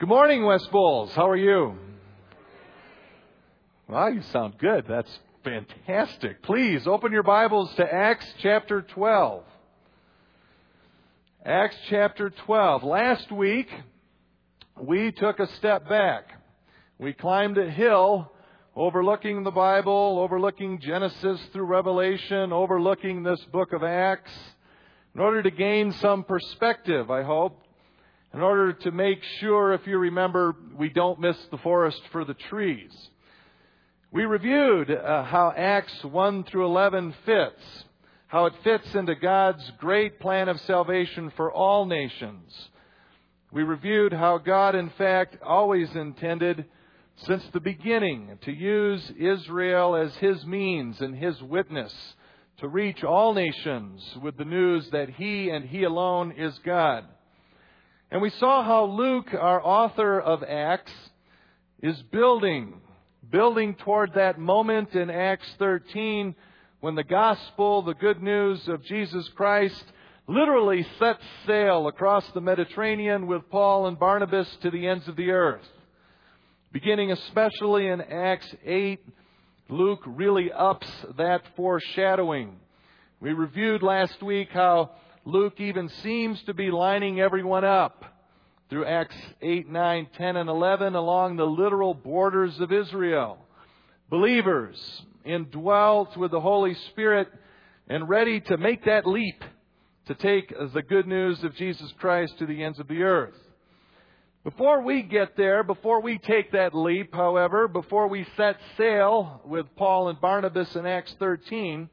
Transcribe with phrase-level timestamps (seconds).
[0.00, 1.12] Good morning, West Bowles.
[1.12, 1.74] How are you?
[3.86, 4.86] Wow, you sound good.
[4.88, 6.42] That's fantastic.
[6.42, 9.44] Please open your Bibles to Acts chapter 12.
[11.44, 12.82] Acts chapter 12.
[12.82, 13.68] Last week,
[14.80, 16.30] we took a step back.
[16.98, 18.32] We climbed a hill
[18.74, 24.32] overlooking the Bible, overlooking Genesis through Revelation, overlooking this book of Acts,
[25.14, 27.62] in order to gain some perspective, I hope,
[28.32, 32.34] in order to make sure, if you remember, we don't miss the forest for the
[32.34, 32.92] trees.
[34.12, 37.84] We reviewed uh, how Acts 1 through 11 fits,
[38.28, 42.52] how it fits into God's great plan of salvation for all nations.
[43.52, 46.66] We reviewed how God, in fact, always intended,
[47.26, 51.92] since the beginning, to use Israel as His means and His witness
[52.58, 57.04] to reach all nations with the news that He and He alone is God.
[58.12, 60.92] And we saw how Luke, our author of Acts,
[61.80, 62.80] is building,
[63.30, 66.34] building toward that moment in Acts 13
[66.80, 69.84] when the gospel, the good news of Jesus Christ,
[70.26, 75.30] literally sets sail across the Mediterranean with Paul and Barnabas to the ends of the
[75.30, 75.66] earth.
[76.72, 79.06] Beginning especially in Acts 8,
[79.68, 82.56] Luke really ups that foreshadowing.
[83.20, 84.90] We reviewed last week how
[85.26, 88.04] Luke even seems to be lining everyone up
[88.70, 93.38] through Acts 8, 9, 10, and 11 along the literal borders of Israel.
[94.08, 97.28] Believers indwelt with the Holy Spirit
[97.86, 99.44] and ready to make that leap
[100.06, 103.36] to take the good news of Jesus Christ to the ends of the earth.
[104.42, 109.66] Before we get there, before we take that leap, however, before we set sail with
[109.76, 111.90] Paul and Barnabas in Acts 13,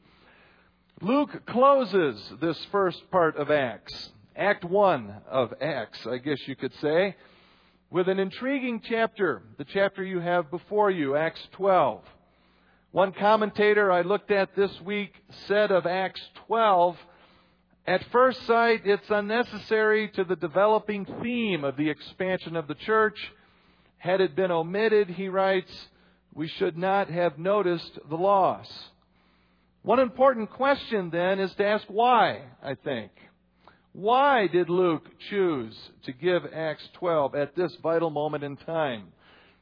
[1.01, 6.73] Luke closes this first part of Acts, Act 1 of Acts, I guess you could
[6.81, 7.15] say,
[7.91, 12.01] with an intriguing chapter, the chapter you have before you, Acts 12.
[12.93, 15.13] One commentator I looked at this week
[15.47, 16.97] said of Acts 12,
[17.85, 23.19] at first sight, it's unnecessary to the developing theme of the expansion of the church.
[23.99, 25.71] Had it been omitted, he writes,
[26.33, 28.67] we should not have noticed the loss.
[29.87, 33.09] One important question then is to ask why, I think.
[33.93, 39.13] Why did Luke choose to give Acts 12 at this vital moment in time,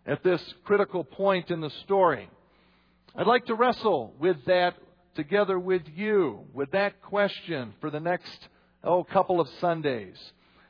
[0.03, 2.27] at this critical point in the story?
[3.15, 4.73] I'd like to wrestle with that
[5.13, 8.47] together with you, with that question for the next,
[8.83, 10.17] oh, couple of Sundays.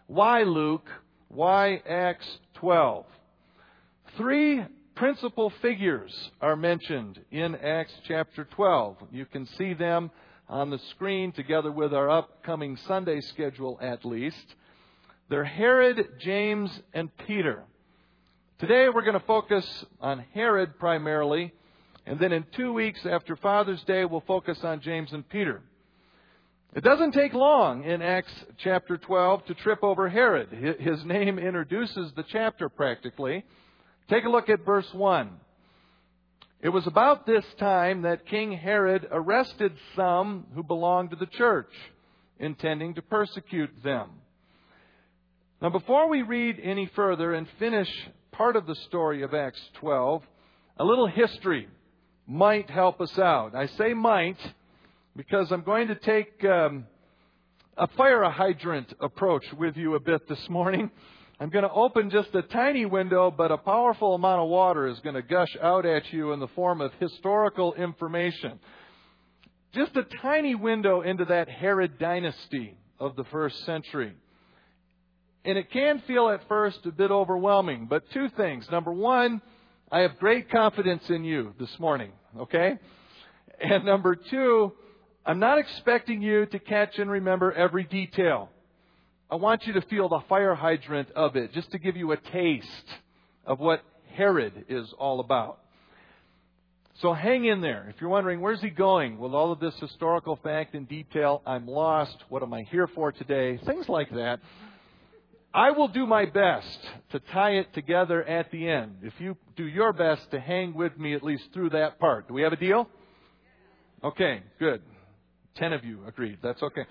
[0.08, 0.90] Why Luke?
[1.30, 3.06] Why Acts 12?
[4.18, 4.66] Three
[4.96, 8.98] principal figures are mentioned in Acts chapter 12.
[9.12, 10.10] You can see them
[10.48, 14.56] on the screen together with our upcoming Sunday schedule at least.
[15.30, 17.64] They're Herod, James, and Peter.
[18.60, 21.52] Today we're going to focus on Herod primarily,
[22.06, 25.62] and then in two weeks after Father's Day we'll focus on James and Peter.
[26.74, 30.50] It doesn't take long in Acts chapter 12 to trip over Herod.
[30.80, 33.44] His name introduces the chapter practically.
[34.10, 35.32] Take a look at verse 1.
[36.62, 41.72] It was about this time that King Herod arrested some who belonged to the church,
[42.40, 44.10] intending to persecute them.
[45.60, 47.90] Now, before we read any further and finish
[48.32, 50.22] part of the story of Acts 12,
[50.78, 51.68] a little history
[52.28, 53.56] might help us out.
[53.56, 54.38] I say might
[55.16, 56.86] because I'm going to take um,
[57.76, 60.92] a fire hydrant approach with you a bit this morning.
[61.38, 65.00] I'm going to open just a tiny window, but a powerful amount of water is
[65.00, 68.58] going to gush out at you in the form of historical information.
[69.74, 74.14] Just a tiny window into that Herod dynasty of the first century.
[75.44, 78.66] And it can feel at first a bit overwhelming, but two things.
[78.72, 79.42] Number one,
[79.92, 82.80] I have great confidence in you this morning, okay?
[83.60, 84.72] And number two,
[85.26, 88.50] I'm not expecting you to catch and remember every detail.
[89.36, 92.18] I want you to feel the fire hydrant of it, just to give you a
[92.32, 92.70] taste
[93.46, 93.82] of what
[94.14, 95.60] Herod is all about.
[97.02, 97.86] So hang in there.
[97.94, 101.42] If you're wondering, where's he going with all of this historical fact and detail?
[101.46, 102.16] I'm lost.
[102.30, 103.60] What am I here for today?
[103.66, 104.40] Things like that.
[105.54, 106.80] I will do my best
[107.12, 109.00] to tie it together at the end.
[109.02, 112.30] If you do your best to hang with me at least through that part.
[112.30, 112.88] Do we have a deal?
[114.02, 114.82] Okay, good.
[115.58, 116.38] Ten of you agreed.
[116.42, 116.86] That's okay.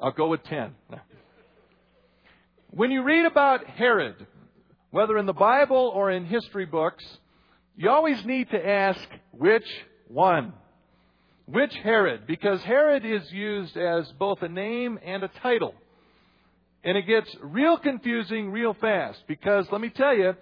[0.00, 0.74] I'll go with 10.
[2.70, 4.26] When you read about Herod,
[4.90, 7.04] whether in the Bible or in history books,
[7.76, 9.00] you always need to ask
[9.32, 9.66] which
[10.08, 10.52] one?
[11.46, 12.26] Which Herod?
[12.26, 15.74] Because Herod is used as both a name and a title.
[16.82, 20.34] And it gets real confusing real fast because let me tell you,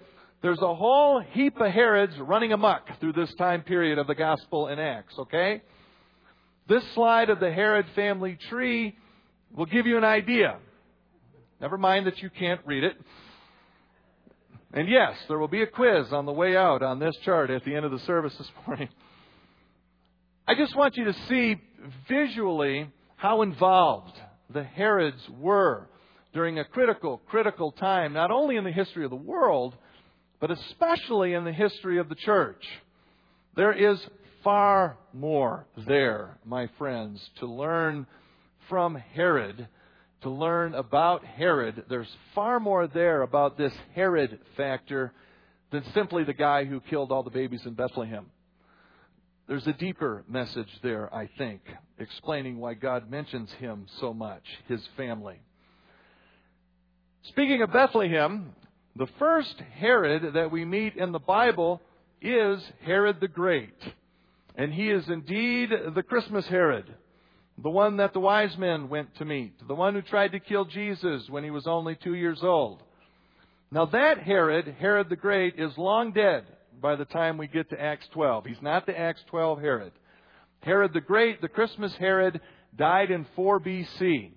[0.43, 4.67] there's a whole heap of Herods running amok through this time period of the Gospel
[4.67, 5.63] and Acts, okay?
[6.69, 8.97] This slide of the Herod family tree
[9.55, 10.59] will give you an idea.
[11.61, 12.97] Never mind that you can't read it.
[14.75, 17.65] And yes, there will be a quiz on the way out on this chart at
[17.65, 18.89] the end of the service this morning.
[20.49, 21.61] I just want you to see
[22.09, 24.17] visually how involved
[24.51, 25.89] the Herods were
[26.33, 29.75] during a critical, critical time, not only in the history of the world,
[30.41, 32.65] but especially in the history of the church.
[33.55, 34.01] There is
[34.43, 38.07] far more there, my friends, to learn
[38.73, 39.69] from Herod,
[40.23, 41.85] to learn about Herod.
[41.91, 45.13] There's far more there about this Herod factor
[45.71, 48.25] than simply the guy who killed all the babies in Bethlehem.
[49.47, 51.61] There's a deeper message there, I think,
[51.99, 55.43] explaining why God mentions him so much, his family.
[57.25, 58.55] Speaking of Bethlehem,
[58.97, 61.83] the first Herod that we meet in the Bible
[62.23, 63.77] is Herod the Great.
[64.55, 66.87] And he is indeed the Christmas Herod,
[67.59, 70.65] the one that the wise men went to meet, the one who tried to kill
[70.65, 72.83] Jesus when he was only two years old.
[73.71, 76.45] Now that Herod, Herod the Great, is long dead
[76.81, 78.47] by the time we get to Acts 12.
[78.47, 79.93] He's not the Acts 12 Herod.
[80.61, 82.41] Herod the Great, the Christmas Herod,
[82.77, 84.31] died in 4 BC.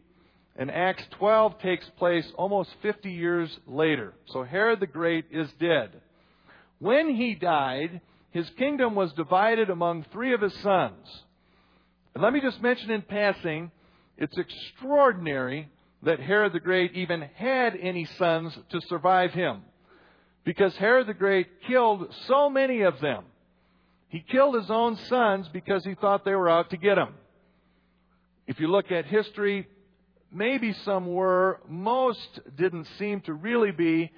[0.55, 4.13] And Acts 12 takes place almost 50 years later.
[4.27, 6.01] So Herod the Great is dead.
[6.79, 8.01] When he died,
[8.31, 11.23] his kingdom was divided among three of his sons.
[12.15, 13.71] And let me just mention in passing,
[14.17, 15.69] it's extraordinary
[16.03, 19.61] that Herod the Great even had any sons to survive him.
[20.43, 23.25] Because Herod the Great killed so many of them.
[24.07, 27.13] He killed his own sons because he thought they were out to get him.
[28.47, 29.67] If you look at history,
[30.35, 31.61] Maybe some were.
[31.69, 34.11] Most didn't seem to really be.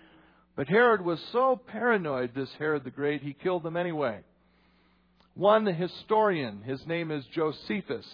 [0.55, 4.21] But Herod was so paranoid, this Herod the Great, he killed them anyway.
[5.37, 8.07] One historian, his name is Josephus,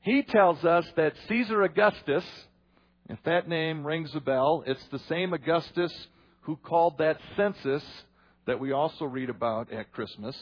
[0.00, 2.24] he tells us that Caesar Augustus,
[3.08, 5.92] if that name rings a bell, it's the same Augustus
[6.40, 7.84] who called that census
[8.46, 10.36] that we also read about at Christmas.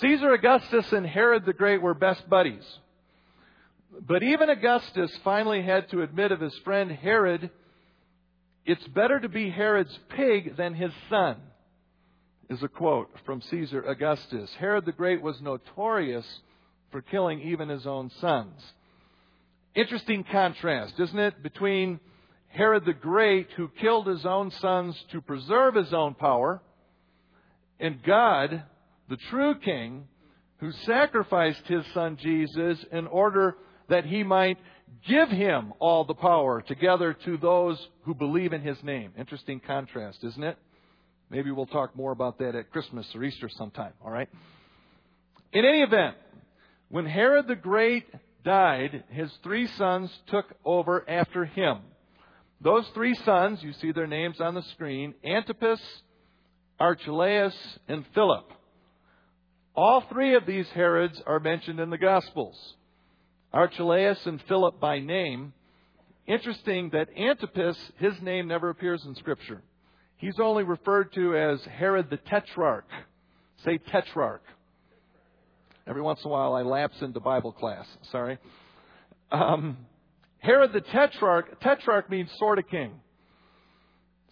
[0.00, 2.66] Caesar Augustus and Herod the Great were best buddies.
[4.00, 7.50] But even Augustus finally had to admit of his friend Herod,
[8.66, 11.36] it's better to be Herod's pig than his son,
[12.48, 14.50] is a quote from Caesar Augustus.
[14.58, 16.26] Herod the Great was notorious
[16.90, 18.60] for killing even his own sons.
[19.74, 22.00] Interesting contrast, isn't it, between
[22.48, 26.62] Herod the Great, who killed his own sons to preserve his own power,
[27.78, 28.62] and God,
[29.08, 30.08] the true king,
[30.58, 33.56] who sacrificed his son Jesus in order
[33.88, 34.58] that he might
[35.06, 39.12] give him all the power together to those who believe in his name.
[39.16, 40.58] Interesting contrast, isn't it?
[41.30, 44.28] Maybe we'll talk more about that at Christmas or Easter sometime, all right?
[45.52, 46.16] In any event,
[46.88, 48.06] when Herod the Great
[48.44, 51.78] died, his three sons took over after him.
[52.60, 55.80] Those three sons, you see their names on the screen Antipas,
[56.80, 57.54] Archelaus,
[57.88, 58.50] and Philip.
[59.76, 62.56] All three of these Herods are mentioned in the Gospels.
[63.52, 65.52] Archelaus and Philip by name.
[66.26, 69.62] Interesting that Antipas, his name never appears in Scripture.
[70.18, 72.84] He's only referred to as Herod the Tetrarch.
[73.64, 74.42] Say Tetrarch.
[75.86, 77.86] Every once in a while I lapse into Bible class.
[78.12, 78.38] Sorry.
[79.32, 79.78] Um,
[80.38, 82.92] Herod the Tetrarch, Tetrarch means sort of king.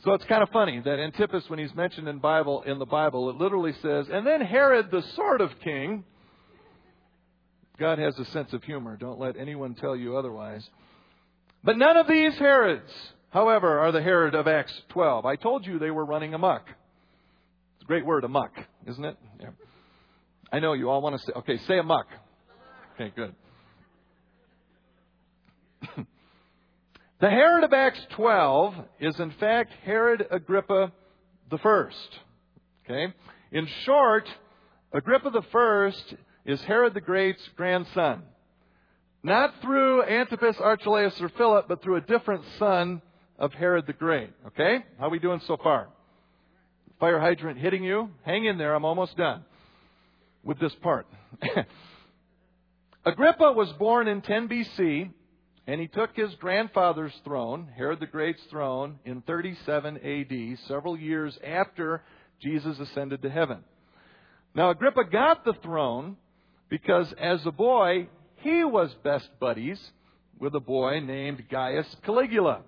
[0.04, 3.30] So it's kind of funny that Antipas, when he's mentioned in Bible in the Bible,
[3.30, 6.04] it literally says, and then Herod the sort of king
[7.78, 8.96] God has a sense of humor.
[8.96, 10.66] Don't let anyone tell you otherwise.
[11.62, 12.90] But none of these Herods,
[13.36, 15.26] however, are the Herod of Acts 12.
[15.26, 16.62] I told you they were running amok.
[17.74, 18.52] It's a great word, amok,
[18.86, 19.14] isn't it?
[19.38, 19.50] Yeah.
[20.50, 22.06] I know you all want to say, okay, say amok.
[22.94, 23.34] Okay, good.
[27.20, 30.90] the Herod of Acts 12 is in fact Herod Agrippa
[31.50, 32.18] the first.
[32.86, 33.12] Okay?
[33.52, 34.26] In short,
[34.94, 36.14] Agrippa the first
[36.46, 38.22] is Herod the Great's grandson.
[39.22, 43.02] Not through Antipas, Archelaus, or Philip, but through a different son
[43.38, 44.30] of Herod the Great.
[44.48, 44.84] Okay?
[44.98, 45.88] How are we doing so far?
[46.98, 48.10] Fire hydrant hitting you?
[48.24, 49.44] Hang in there, I'm almost done
[50.42, 51.06] with this part.
[53.04, 55.10] Agrippa was born in 10 BC,
[55.66, 61.38] and he took his grandfather's throne, Herod the Great's throne, in 37 AD, several years
[61.44, 62.02] after
[62.40, 63.58] Jesus ascended to heaven.
[64.54, 66.16] Now, Agrippa got the throne
[66.68, 69.80] because as a boy, he was best buddies
[70.38, 72.62] with a boy named Gaius Caligula.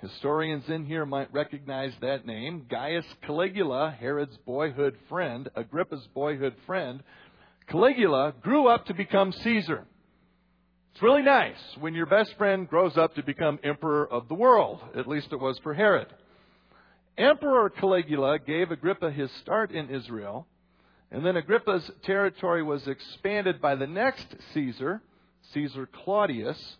[0.00, 2.66] Historians in here might recognize that name.
[2.68, 7.02] Gaius Caligula, Herod's boyhood friend, Agrippa's boyhood friend.
[7.68, 9.86] Caligula grew up to become Caesar.
[10.92, 14.80] It's really nice when your best friend grows up to become emperor of the world.
[14.96, 16.08] At least it was for Herod.
[17.16, 20.46] Emperor Caligula gave Agrippa his start in Israel,
[21.10, 25.00] and then Agrippa's territory was expanded by the next Caesar,
[25.54, 26.76] Caesar Claudius,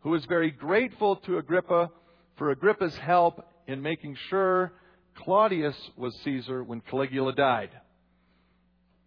[0.00, 1.90] who was very grateful to Agrippa
[2.36, 4.72] for Agrippa's help in making sure
[5.16, 7.70] Claudius was Caesar when Caligula died.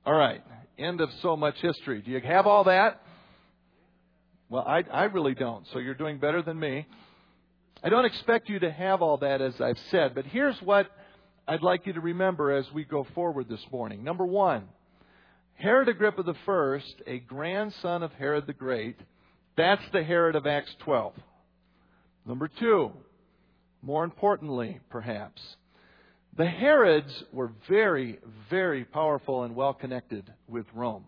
[0.05, 0.43] All right,
[0.77, 2.01] end of so much history.
[2.01, 3.01] Do you have all that?
[4.49, 6.87] Well, I, I really don't, so you're doing better than me.
[7.83, 10.87] I don't expect you to have all that, as I've said, but here's what
[11.47, 14.03] I'd like you to remember as we go forward this morning.
[14.03, 14.63] Number one,
[15.53, 18.97] Herod Agrippa I, a grandson of Herod the Great,
[19.55, 21.13] that's the Herod of Acts 12.
[22.25, 22.91] Number two,
[23.81, 25.41] more importantly, perhaps,
[26.37, 28.19] the Herods were very,
[28.49, 31.05] very powerful and well connected with Rome.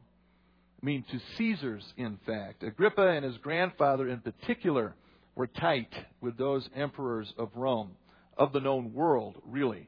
[0.82, 2.64] I mean, to Caesar's, in fact.
[2.64, 4.96] Agrippa and his grandfather, in particular,
[5.36, 7.92] were tight with those emperors of Rome,
[8.38, 9.88] of the known world, really.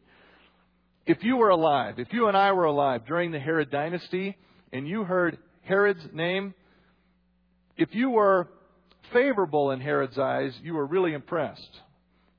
[1.05, 4.37] If you were alive, if you and I were alive during the Herod dynasty,
[4.71, 6.53] and you heard Herod's name,
[7.75, 8.47] if you were
[9.11, 11.81] favorable in Herod's eyes, you were really impressed.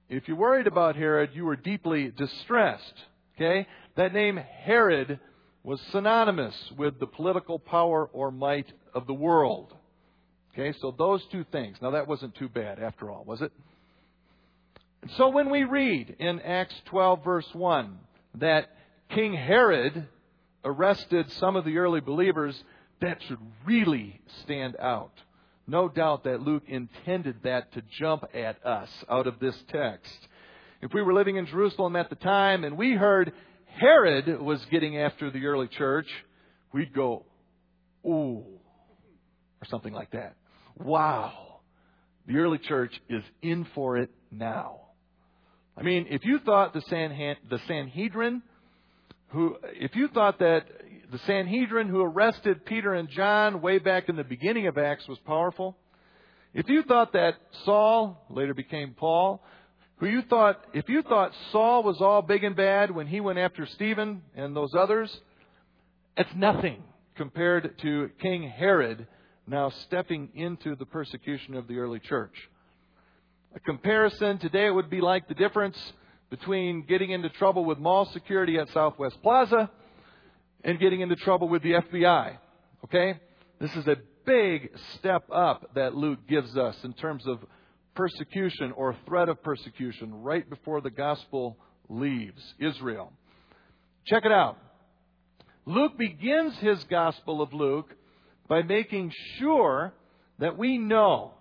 [0.09, 2.95] If you worried about Herod, you were deeply distressed.
[3.37, 3.67] Okay?
[3.97, 5.19] That name Herod
[5.63, 9.75] was synonymous with the political power or might of the world.
[10.53, 11.79] Okay, so those two things.
[11.83, 13.51] Now that wasn't too bad after all, was it?
[15.17, 17.99] So when we read in Acts 12 verse 1
[18.37, 18.71] that
[19.11, 20.07] King Herod
[20.65, 22.63] arrested some of the early believers,
[23.01, 25.13] that should really stand out.
[25.67, 30.29] No doubt that Luke intended that to jump at us out of this text.
[30.83, 33.33] If we were living in Jerusalem at the time and we heard
[33.67, 36.07] Herod was getting after the early church,
[36.73, 37.25] we'd go,
[38.07, 38.45] ooh,
[39.65, 40.37] or something like that.
[40.77, 41.61] Wow,
[42.27, 44.81] the early church is in for it now.
[45.77, 48.43] I mean, if you thought the, Sanhedrin,
[49.29, 50.67] who, if you thought that
[51.11, 55.19] the Sanhedrin who arrested Peter and John way back in the beginning of Acts was
[55.21, 55.77] powerful.
[56.53, 57.35] If you thought that
[57.65, 59.43] Saul, later became Paul,
[59.97, 63.39] who you thought, if you thought Saul was all big and bad when he went
[63.39, 65.21] after Stephen and those others,
[66.17, 66.83] it's nothing
[67.17, 69.07] compared to King Herod
[69.47, 72.35] now stepping into the persecution of the early church.
[73.55, 75.77] A comparison today it would be like the difference
[76.31, 79.71] between getting into trouble with mall security at Southwest Plaza
[80.65, 82.39] and getting into trouble with the FBI.
[82.85, 83.21] Okay?
[83.61, 87.39] This is a big step up that Luke gives us in terms of
[87.95, 93.13] persecution or threat of persecution right before the gospel leaves Israel.
[94.07, 94.59] Check it out.
[95.67, 97.95] Luke begins his gospel of Luke
[98.49, 99.93] by making sure
[100.39, 101.33] that we know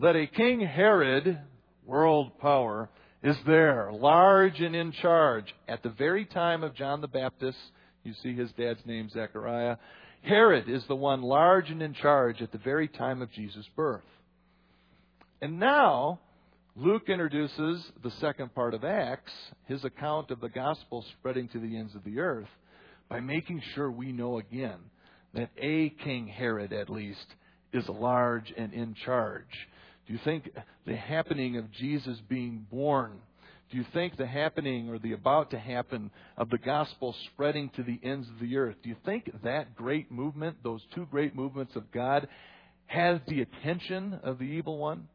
[0.00, 1.38] that a King Herod,
[1.86, 2.90] world power,
[3.22, 7.58] is there, large and in charge, at the very time of John the Baptist
[8.04, 9.76] you see his dad's name, Zechariah.
[10.22, 14.02] Herod is the one large and in charge at the very time of Jesus' birth.
[15.42, 16.20] And now,
[16.76, 19.32] Luke introduces the second part of Acts,
[19.66, 22.48] his account of the gospel spreading to the ends of the earth,
[23.08, 24.78] by making sure we know again
[25.34, 27.26] that a King Herod, at least,
[27.72, 29.44] is large and in charge.
[30.06, 30.48] Do you think
[30.86, 33.20] the happening of Jesus being born
[33.74, 37.82] do you think the happening or the about to happen of the gospel spreading to
[37.82, 41.74] the ends of the earth, do you think that great movement, those two great movements
[41.74, 42.28] of God,
[42.86, 45.08] has the attention of the evil one?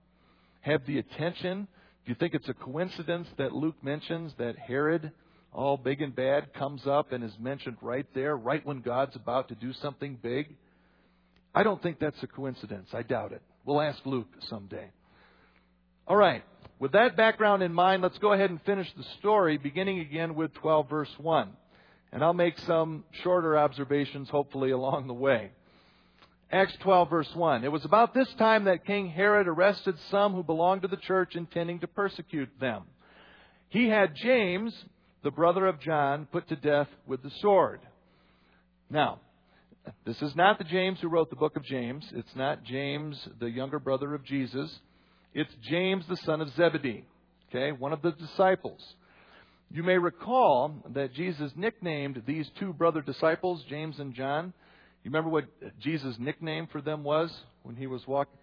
[0.60, 1.70] Have the attention?
[2.06, 5.14] Do you think it's a coincidence that Luke mentions that Herod,
[5.54, 9.48] all big and bad, comes up and is mentioned right there, right when God's about
[9.48, 10.54] to do something big?
[11.56, 12.90] I don't think that's a coincidence.
[12.92, 13.42] I doubt it.
[13.64, 14.92] We'll ask Luke someday.
[16.06, 16.44] All right.
[16.80, 20.54] With that background in mind, let's go ahead and finish the story, beginning again with
[20.56, 21.50] 12 verse 1.
[22.14, 25.52] And I'll make some shorter observations, hopefully, along the way.
[26.52, 27.66] Acts 12 verse 1.
[27.66, 31.36] It was about this time that King Herod arrested some who belonged to the church,
[31.36, 32.84] intending to persecute them.
[33.68, 34.74] He had James,
[35.22, 37.82] the brother of John, put to death with the sword.
[38.90, 39.20] Now,
[40.06, 42.10] this is not the James who wrote the book of James.
[42.14, 44.80] It's not James, the younger brother of Jesus.
[45.34, 47.06] It's James, the son of Zebedee,
[47.50, 48.82] okay, one of the disciples.
[49.72, 54.54] You may recall that Jesus nicknamed these two brother disciples, James and John.
[55.04, 55.46] You remember what
[55.80, 57.32] Jesus' nickname for them was
[57.62, 58.38] when he was walking?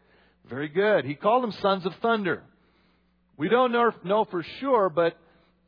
[0.48, 1.04] Very good.
[1.04, 2.44] He called them sons of thunder.
[3.36, 5.18] We don't know, for sure, but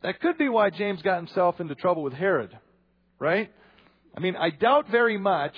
[0.04, 2.56] that could be why James got himself into trouble with Herod,
[3.18, 3.50] right?
[4.16, 5.54] I mean, I doubt very much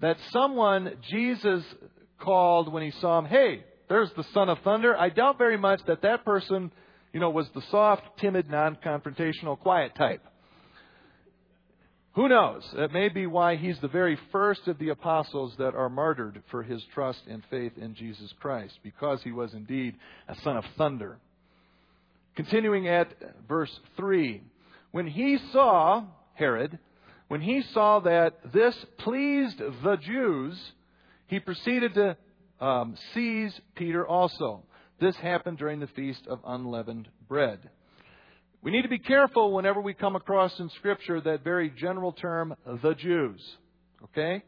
[0.00, 1.64] that someone Jesus
[2.18, 4.96] called when he saw him, hey, there's the son of thunder.
[4.96, 6.70] I doubt very much that that person,
[7.12, 10.24] you know, was the soft, timid, non-confrontational, quiet type.
[12.14, 12.62] Who knows?
[12.72, 16.62] It may be why he's the very first of the apostles that are martyred for
[16.62, 19.96] his trust and faith in Jesus Christ, because he was indeed
[20.28, 21.18] a son of thunder.
[22.36, 23.12] Continuing at
[23.48, 24.40] verse 3.
[24.92, 26.04] When he saw,
[26.34, 26.78] Herod,
[27.26, 30.56] when he saw that this pleased the Jews,
[31.26, 32.16] he proceeded to
[32.60, 34.64] um, seize Peter also.
[35.00, 37.58] This happened during the Feast of Unleavened Bread.
[38.62, 42.54] We need to be careful whenever we come across in Scripture that very general term,
[42.82, 43.40] the Jews.
[44.04, 44.42] Okay?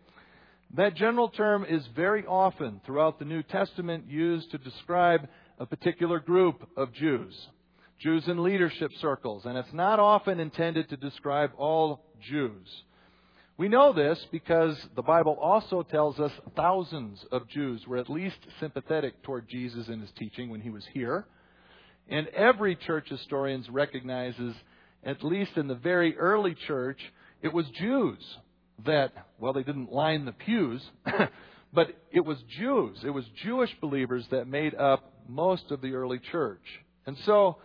[0.77, 5.29] That general term is very often throughout the New Testament used to describe
[5.59, 7.35] a particular group of Jews.
[8.01, 12.67] Jews in leadership circles, and it's not often intended to describe all Jews.
[13.63, 18.39] We know this because the Bible also tells us thousands of Jews were at least
[18.59, 21.27] sympathetic toward Jesus and his teaching when he was here.
[22.09, 24.57] And every church historian recognizes,
[25.05, 26.99] at least in the very early church,
[27.41, 28.19] it was Jews
[28.85, 30.83] that, well, they didn't line the pews,
[31.73, 33.05] but it was Jews.
[33.05, 36.65] It was Jewish believers that made up most of the early church.
[37.07, 37.59] And so,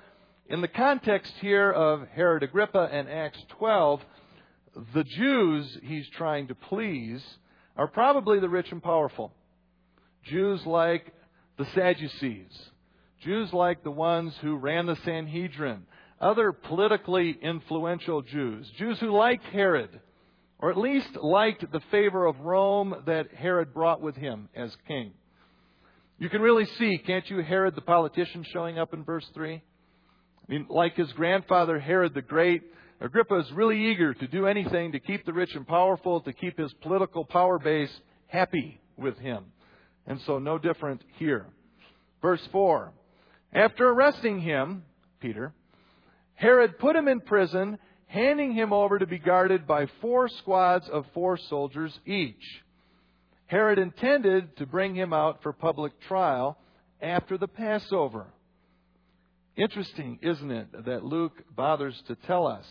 [0.47, 4.05] in the context here of Herod Agrippa and Acts 12,
[4.93, 7.23] the Jews he's trying to please
[7.75, 9.31] are probably the rich and powerful.
[10.25, 11.13] Jews like
[11.57, 12.51] the Sadducees,
[13.23, 15.83] Jews like the ones who ran the Sanhedrin,
[16.19, 19.99] other politically influential Jews, Jews who liked Herod,
[20.59, 25.11] or at least liked the favor of Rome that Herod brought with him as king.
[26.19, 29.55] You can really see, can't you, Herod the politician showing up in verse 3?
[29.55, 29.61] I
[30.51, 32.63] mean, like his grandfather Herod the Great,
[32.99, 36.57] Agrippa is really eager to do anything to keep the rich and powerful, to keep
[36.57, 37.91] his political power base
[38.27, 39.45] happy with him.
[40.07, 41.45] And so, no different here.
[42.21, 42.91] Verse 4
[43.53, 44.83] After arresting him,
[45.19, 45.53] Peter,
[46.33, 51.05] Herod put him in prison, handing him over to be guarded by four squads of
[51.13, 52.63] four soldiers each.
[53.47, 56.57] Herod intended to bring him out for public trial
[57.01, 58.27] after the Passover.
[59.57, 62.65] Interesting, isn't it, that Luke bothers to tell us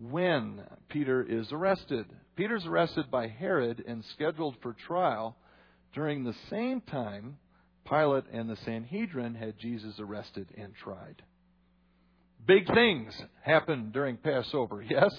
[0.00, 2.06] when Peter is arrested.
[2.36, 5.36] Peter's arrested by Herod and scheduled for trial
[5.92, 7.36] during the same time
[7.88, 11.22] Pilate and the Sanhedrin had Jesus arrested and tried.
[12.46, 15.12] Big things happened during Passover, yes?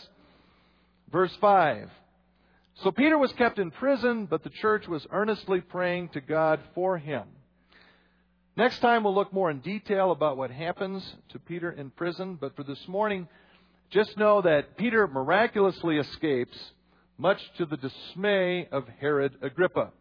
[1.12, 1.89] Verse 5.
[2.84, 6.97] So Peter was kept in prison, but the church was earnestly praying to God for
[6.97, 7.27] him.
[8.58, 12.54] Next time we'll look more in detail about what happens to Peter in prison, but
[12.56, 13.30] for this morning,
[13.90, 16.58] just know that Peter miraculously escapes,
[17.18, 19.92] much to the dismay of Herod Agrippa.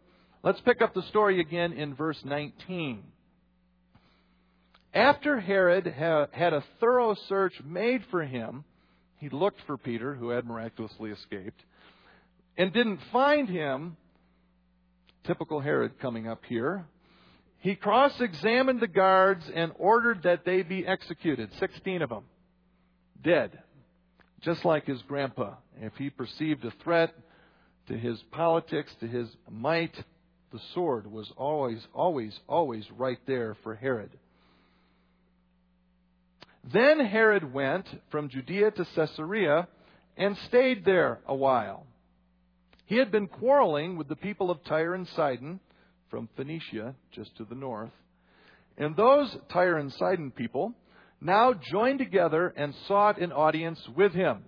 [0.43, 3.03] Let's pick up the story again in verse 19.
[4.93, 8.65] After Herod had a thorough search made for him,
[9.15, 11.61] he looked for Peter, who had miraculously escaped,
[12.57, 13.95] and didn't find him.
[15.23, 16.85] Typical Herod coming up here.
[17.61, 22.23] He cross examined the guards and ordered that they be executed, 16 of them,
[23.23, 23.51] dead,
[24.41, 25.53] just like his grandpa.
[25.79, 27.13] If he perceived a threat
[27.87, 29.93] to his politics, to his might,
[30.51, 34.09] the sword was always, always, always right there for Herod.
[36.63, 39.67] Then Herod went from Judea to Caesarea
[40.17, 41.85] and stayed there a while.
[42.85, 45.59] He had been quarreling with the people of Tyre and Sidon
[46.11, 47.89] from Phoenicia, just to the north.
[48.77, 50.73] And those Tyre and Sidon people
[51.19, 54.43] now joined together and sought an audience with him.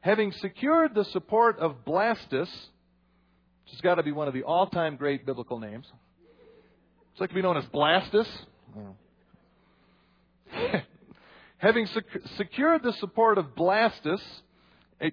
[0.00, 4.66] Having secured the support of Blastus, which has got to be one of the all
[4.66, 5.86] time great biblical names,
[7.12, 8.28] it's like to be known as Blastus.
[11.58, 14.20] Having sec- secured the support of Blastus,
[15.00, 15.10] eh,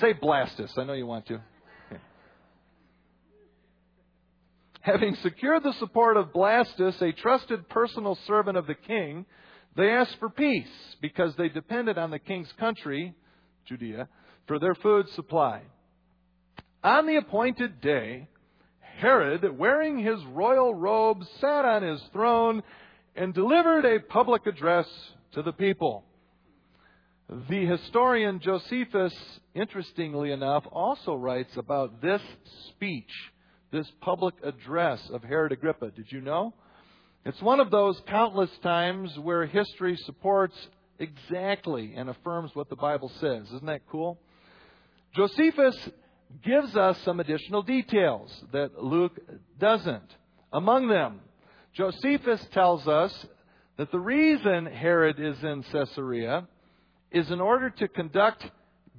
[0.00, 1.40] say Blastus, I know you want to.
[4.80, 9.26] Having secured the support of Blastus, a trusted personal servant of the king,
[9.76, 13.14] they asked for peace because they depended on the king's country,
[13.66, 14.08] Judea,
[14.46, 15.62] for their food supply.
[16.82, 18.28] On the appointed day,
[18.80, 22.62] Herod, wearing his royal robes, sat on his throne
[23.14, 24.86] and delivered a public address
[25.32, 26.04] to the people.
[27.28, 29.14] The historian Josephus,
[29.54, 32.22] interestingly enough, also writes about this
[32.70, 33.12] speech
[33.70, 35.90] this public address of Herod Agrippa.
[35.90, 36.54] Did you know?
[37.24, 40.56] It's one of those countless times where history supports
[40.98, 43.46] exactly and affirms what the Bible says.
[43.46, 44.18] Isn't that cool?
[45.14, 45.76] Josephus
[46.44, 49.18] gives us some additional details that Luke
[49.58, 50.16] doesn't.
[50.52, 51.20] Among them,
[51.74, 53.26] Josephus tells us
[53.76, 56.46] that the reason Herod is in Caesarea
[57.10, 58.44] is in order to conduct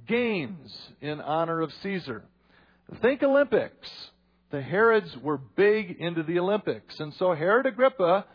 [0.06, 2.24] games in honor of Caesar.
[3.00, 3.88] Think Olympics.
[4.52, 7.00] The Herods were big into the Olympics.
[7.00, 8.26] And so Herod Agrippa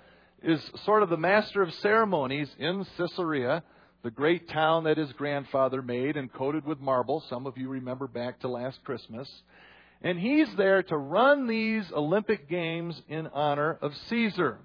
[0.42, 3.64] is sort of the master of ceremonies in Caesarea,
[4.02, 7.24] the great town that his grandfather made and coated with marble.
[7.30, 9.30] Some of you remember back to last Christmas.
[10.02, 14.58] And he's there to run these Olympic Games in honor of Caesar.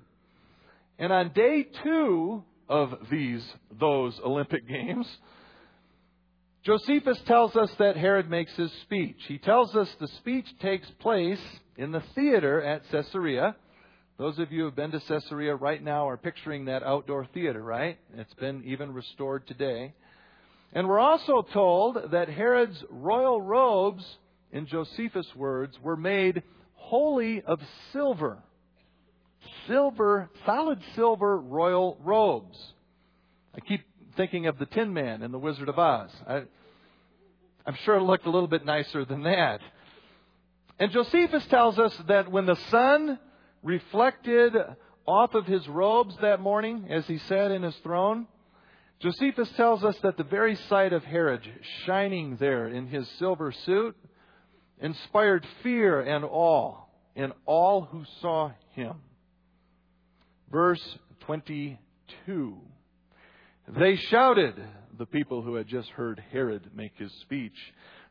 [0.98, 3.46] And on day two of these,
[3.78, 5.06] those Olympic Games,
[6.64, 9.16] Josephus tells us that Herod makes his speech.
[9.27, 11.40] He tells us the speech takes place
[11.77, 13.57] in the theater at Caesarea.
[14.16, 17.61] Those of you who have been to Caesarea right now are picturing that outdoor theater,
[17.61, 17.98] right?
[18.16, 19.92] It's been even restored today.
[20.72, 24.05] And we're also told that Herod's royal robes,
[24.53, 26.44] in Josephus' words, were made
[26.75, 27.59] wholly of
[27.92, 28.38] silver.
[29.66, 32.57] Silver, solid silver royal robes.
[33.53, 33.81] I keep
[34.16, 36.11] thinking of the Tin Man in The Wizard of Oz.
[36.29, 36.42] I,
[37.66, 39.61] I'm sure it looked a little bit nicer than that.
[40.79, 43.18] And Josephus tells us that when the sun
[43.62, 44.55] reflected
[45.07, 48.27] off of his robes that morning, as he sat in his throne,
[49.01, 51.42] Josephus tells us that the very sight of Herod
[51.87, 53.96] shining there in his silver suit
[54.81, 56.77] inspired fear and awe
[57.14, 58.96] in all who saw him.
[60.51, 62.59] Verse 22.
[63.68, 64.55] They shouted,
[64.98, 67.57] the people who had just heard Herod make his speech.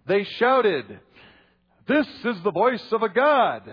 [0.07, 0.99] They shouted,
[1.87, 3.63] This is the voice of a God,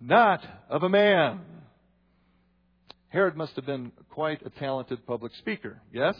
[0.00, 1.40] not of a man.
[3.08, 6.14] Herod must have been quite a talented public speaker, yes?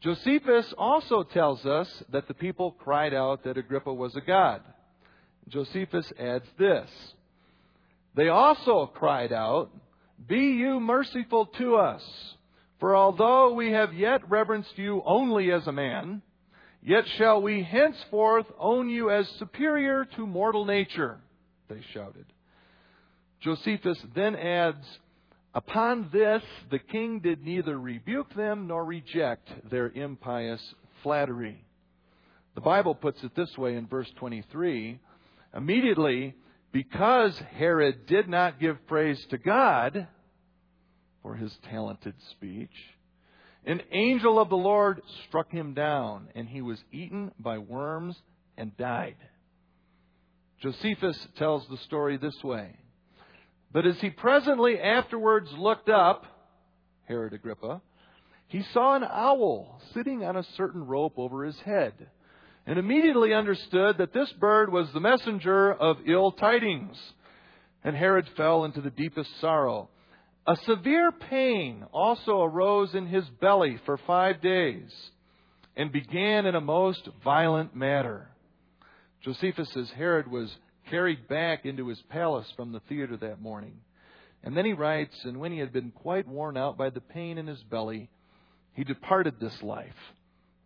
[0.00, 4.62] Josephus also tells us that the people cried out that Agrippa was a god.
[5.48, 6.88] Josephus adds this
[8.14, 9.70] They also cried out,
[10.28, 12.36] Be you merciful to us
[12.80, 16.22] for although we have yet reverenced you only as a man,
[16.82, 21.18] yet shall we henceforth own you as superior to mortal nature,
[21.68, 22.26] they shouted.
[23.40, 24.84] Josephus then adds,
[25.54, 30.62] Upon this the king did neither rebuke them nor reject their impious
[31.02, 31.64] flattery.
[32.54, 35.00] The Bible puts it this way in verse 23
[35.54, 36.34] Immediately,
[36.70, 40.06] because Herod did not give praise to God,
[41.28, 42.72] for his talented speech.
[43.66, 48.16] An angel of the Lord struck him down, and he was eaten by worms
[48.56, 49.16] and died.
[50.62, 52.74] Josephus tells the story this way.
[53.70, 56.24] But as he presently afterwards looked up,
[57.06, 57.82] Herod Agrippa,
[58.46, 61.92] he saw an owl sitting on a certain rope over his head,
[62.64, 66.96] and immediately understood that this bird was the messenger of ill tidings.
[67.84, 69.90] And Herod fell into the deepest sorrow.
[70.48, 74.90] A severe pain also arose in his belly for five days
[75.76, 78.30] and began in a most violent manner.
[79.20, 80.50] Josephus says Herod was
[80.88, 83.74] carried back into his palace from the theater that morning.
[84.42, 87.36] And then he writes, And when he had been quite worn out by the pain
[87.36, 88.08] in his belly,
[88.72, 89.92] he departed this life,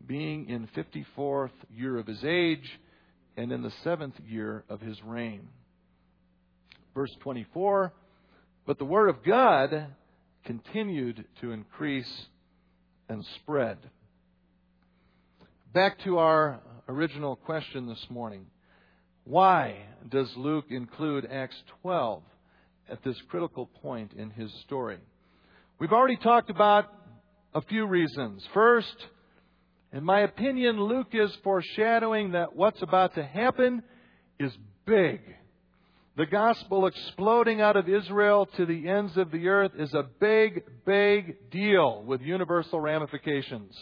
[0.06, 2.70] being in 54th year of his age
[3.36, 5.48] and in the seventh year of his reign.
[6.94, 7.92] Verse 24
[8.66, 9.86] but the Word of God
[10.44, 12.26] continued to increase
[13.08, 13.78] and spread.
[15.72, 18.46] Back to our original question this morning.
[19.24, 19.76] Why
[20.08, 22.22] does Luke include Acts 12
[22.88, 24.98] at this critical point in his story?
[25.78, 26.92] We've already talked about
[27.54, 28.42] a few reasons.
[28.52, 28.94] First,
[29.92, 33.82] in my opinion, Luke is foreshadowing that what's about to happen
[34.38, 34.52] is
[34.86, 35.20] big
[36.16, 40.64] the gospel exploding out of Israel to the ends of the earth is a big,
[40.84, 43.74] big deal with universal ramifications.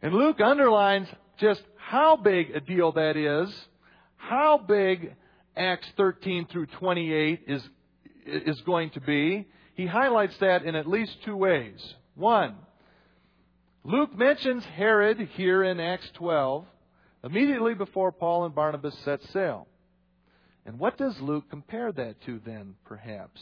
[0.00, 3.54] And Luke underlines just how big a deal that is,
[4.16, 5.14] how big
[5.54, 7.62] Acts 13 through 28 is,
[8.24, 9.46] is going to be.
[9.74, 11.94] He highlights that in at least two ways.
[12.14, 12.54] One,
[13.84, 16.64] Luke mentions Herod here in Acts 12
[17.24, 19.66] immediately before Paul and Barnabas set sail.
[20.64, 23.40] And what does Luke compare that to then, perhaps?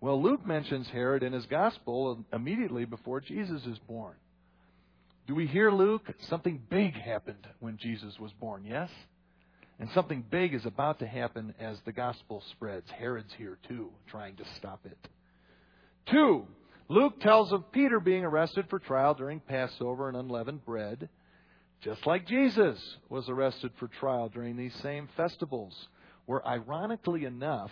[0.00, 4.14] Well, Luke mentions Herod in his gospel immediately before Jesus is born.
[5.26, 6.12] Do we hear Luke?
[6.28, 8.90] Something big happened when Jesus was born, yes?
[9.78, 12.90] And something big is about to happen as the gospel spreads.
[12.90, 14.98] Herod's here too, trying to stop it.
[16.10, 16.46] Two,
[16.88, 21.08] Luke tells of Peter being arrested for trial during Passover and unleavened bread,
[21.80, 25.88] just like Jesus was arrested for trial during these same festivals,
[26.26, 27.70] where ironically enough,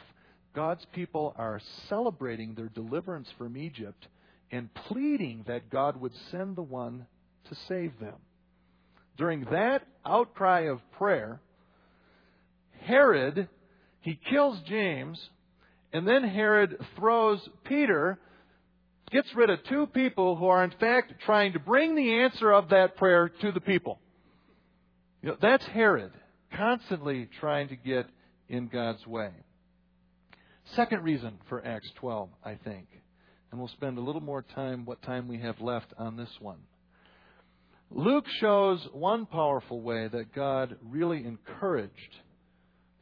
[0.54, 4.08] God's people are celebrating their deliverance from Egypt
[4.50, 7.06] and pleading that God would send the one
[7.48, 8.16] to save them.
[9.16, 11.40] During that outcry of prayer,
[12.80, 13.48] Herod,
[14.00, 15.20] he kills James,
[15.92, 18.18] and then Herod throws Peter,
[19.10, 22.70] gets rid of two people who are in fact trying to bring the answer of
[22.70, 24.00] that prayer to the people.
[25.22, 26.12] You know, that's Herod,
[26.56, 28.06] constantly trying to get
[28.50, 29.30] in God's way.
[30.76, 32.86] Second reason for Acts 12, I think,
[33.50, 36.58] and we'll spend a little more time, what time we have left on this one.
[37.90, 42.16] Luke shows one powerful way that God really encouraged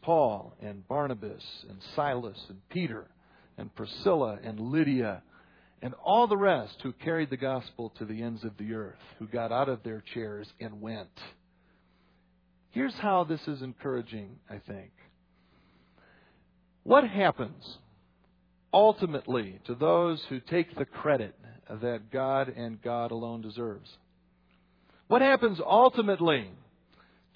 [0.02, 3.06] Paul and Barnabas and Silas and Peter
[3.58, 5.22] and Priscilla and Lydia
[5.82, 9.26] and all the rest who carried the gospel to the ends of the earth, who
[9.26, 11.20] got out of their chairs and went.
[12.70, 14.90] Here's how this is encouraging, I think.
[16.82, 17.78] What happens
[18.72, 21.34] ultimately to those who take the credit
[21.70, 23.90] that God and God alone deserves?
[25.08, 26.50] What happens ultimately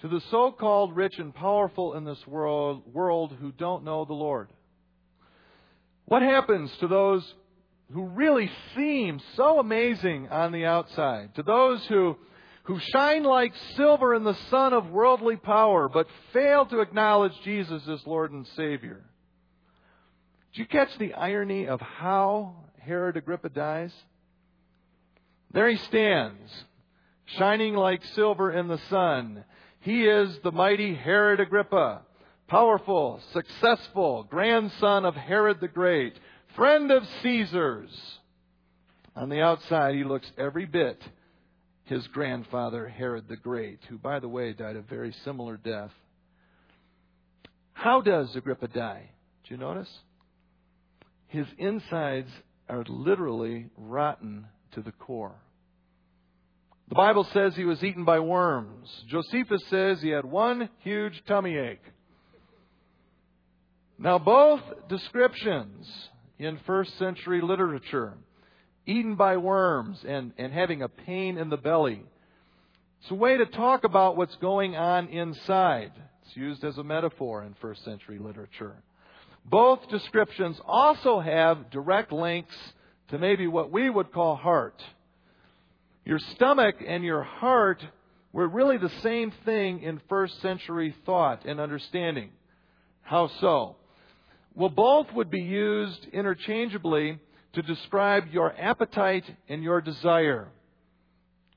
[0.01, 4.13] to the so called rich and powerful in this world, world who don't know the
[4.13, 4.49] Lord?
[6.05, 7.33] What happens to those
[7.91, 11.35] who really seem so amazing on the outside?
[11.35, 12.17] To those who,
[12.63, 17.83] who shine like silver in the sun of worldly power, but fail to acknowledge Jesus
[17.87, 19.03] as Lord and Savior?
[20.53, 23.91] Did you catch the irony of how Herod Agrippa dies?
[25.51, 26.51] There he stands,
[27.25, 29.45] shining like silver in the sun.
[29.79, 32.01] He is the mighty Herod Agrippa,
[32.47, 36.19] powerful, successful, grandson of Herod the Great,
[36.55, 38.19] friend of Caesar's.
[39.15, 41.01] On the outside, he looks every bit
[41.85, 45.91] his grandfather, Herod the Great, who, by the way, died a very similar death.
[47.73, 49.09] How does Agrippa die?
[49.43, 49.89] Do you notice?
[51.33, 52.29] His insides
[52.69, 55.33] are literally rotten to the core.
[56.89, 58.87] The Bible says he was eaten by worms.
[59.07, 61.81] Josephus says he had one huge tummy ache.
[63.97, 65.87] Now, both descriptions
[66.37, 68.13] in first century literature,
[68.85, 72.03] eaten by worms and, and having a pain in the belly,
[73.01, 75.93] it's a way to talk about what's going on inside.
[76.27, 78.83] It's used as a metaphor in first century literature.
[79.45, 82.55] Both descriptions also have direct links
[83.09, 84.81] to maybe what we would call heart.
[86.05, 87.83] Your stomach and your heart
[88.31, 92.31] were really the same thing in first century thought and understanding.
[93.01, 93.75] How so?
[94.55, 97.19] Well, both would be used interchangeably
[97.53, 100.47] to describe your appetite and your desire.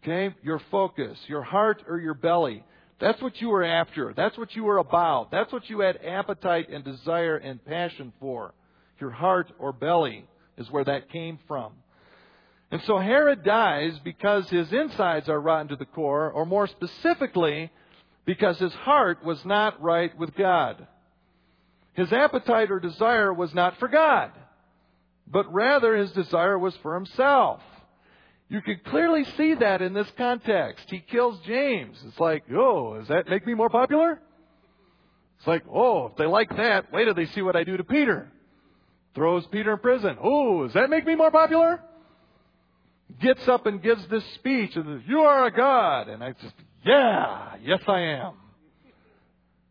[0.03, 0.35] Okay?
[0.43, 2.63] Your focus, your heart or your belly.
[2.99, 4.15] That's what you were after.
[4.17, 5.31] That's what you were about.
[5.31, 8.55] That's what you had appetite and desire and passion for.
[9.01, 11.73] Your heart or belly is where that came from.
[12.71, 17.71] And so Herod dies because his insides are rotten to the core, or more specifically,
[18.25, 20.87] because his heart was not right with God.
[21.93, 24.33] His appetite or desire was not for God,
[25.27, 27.61] but rather his desire was for himself.
[28.49, 30.85] You can clearly see that in this context.
[30.89, 31.99] He kills James.
[32.07, 34.21] It's like, oh, does that make me more popular?
[35.39, 37.85] It's like, oh, if they like that, wait till they see what I do to
[37.85, 38.31] Peter.
[39.15, 40.17] Throws Peter in prison.
[40.23, 41.81] Oh, does that make me more popular?
[43.21, 46.09] Gets up and gives this speech and says, You are a God.
[46.09, 46.55] And I just,
[46.85, 48.35] yeah, yes I am.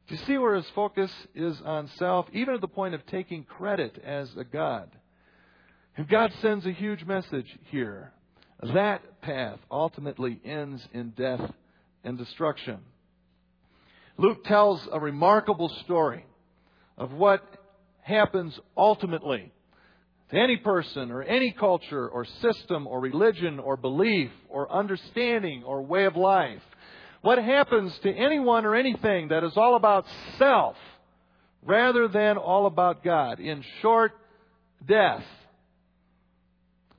[0.08, 3.44] Do you see where his focus is on self, even at the point of taking
[3.44, 4.90] credit as a God?
[5.98, 8.12] And God sends a huge message here.
[8.74, 11.52] That path ultimately ends in death
[12.04, 12.80] and destruction.
[14.18, 16.26] Luke tells a remarkable story
[16.98, 17.42] of what
[18.02, 19.52] happens ultimately
[20.32, 25.82] to any person or any culture or system or religion or belief or understanding or
[25.82, 26.62] way of life.
[27.22, 30.06] What happens to anyone or anything that is all about
[30.38, 30.76] self
[31.64, 33.40] rather than all about God?
[33.40, 34.14] In short,
[34.88, 35.24] death.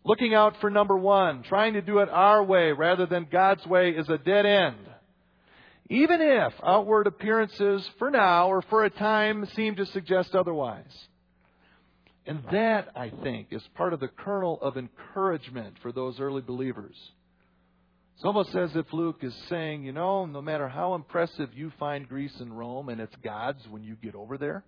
[0.07, 3.91] Looking out for number one, trying to do it our way rather than God's way
[3.91, 4.77] is a dead end.
[5.91, 10.93] Even if outward appearances for now or for a time seem to suggest otherwise.
[12.25, 16.95] And that, I think, is part of the kernel of encouragement for those early believers.
[18.15, 22.09] It's almost as if Luke is saying, you know, no matter how impressive you find
[22.09, 24.63] Greece and Rome and its gods when you get over there,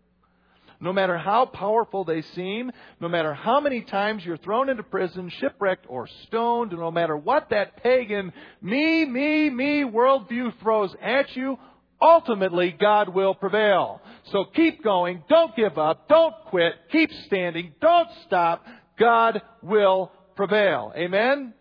[0.80, 5.28] no matter how powerful they seem, no matter how many times you're thrown into prison,
[5.28, 11.58] shipwrecked, or stoned, no matter what that pagan me, me, me worldview throws at you,
[12.00, 14.00] ultimately God will prevail.
[14.30, 15.24] So keep going.
[15.28, 16.08] Don't give up.
[16.08, 16.74] Don't quit.
[16.92, 17.74] Keep standing.
[17.80, 18.64] Don't stop.
[18.98, 20.92] God will prevail.
[20.96, 21.54] Amen?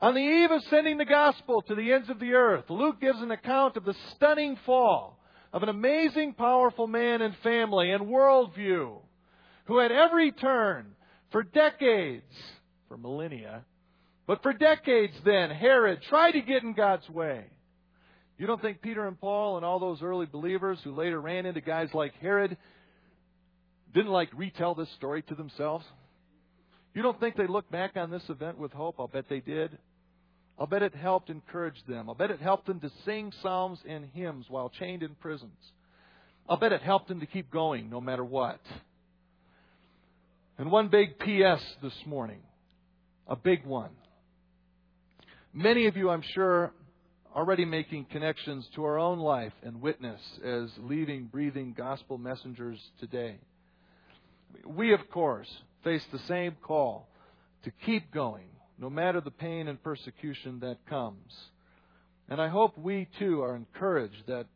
[0.00, 3.20] On the eve of sending the gospel to the ends of the earth, Luke gives
[3.20, 5.17] an account of the stunning fall
[5.52, 8.98] of an amazing, powerful man and family and worldview
[9.64, 10.86] who at every turn,
[11.30, 12.24] for decades,
[12.88, 13.64] for millennia,
[14.26, 17.44] but for decades then, Herod tried to get in God's way.
[18.38, 21.60] You don't think Peter and Paul and all those early believers who later ran into
[21.60, 22.56] guys like Herod
[23.92, 25.84] didn't like retell this story to themselves?
[26.94, 28.96] You don't think they looked back on this event with hope?
[28.98, 29.76] I'll bet they did.
[30.58, 32.08] I'll bet it helped encourage them.
[32.08, 35.58] I'll bet it helped them to sing psalms and hymns while chained in prisons.
[36.48, 38.60] I'll bet it helped them to keep going no matter what.
[40.56, 41.62] And one big P.S.
[41.82, 42.40] this morning,
[43.28, 43.90] a big one.
[45.54, 46.72] Many of you, I'm sure,
[47.34, 53.36] already making connections to our own life and witness as leading, breathing gospel messengers today.
[54.66, 55.48] We, of course,
[55.84, 57.06] face the same call
[57.62, 61.32] to keep going, no matter the pain and persecution that comes.
[62.28, 64.46] And I hope we too are encouraged that